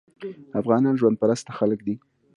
[0.59, 1.95] افغانان ژوند پرسته خلک دي.